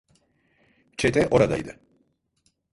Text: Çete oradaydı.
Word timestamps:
Çete 0.97 1.27
oradaydı. 1.27 1.79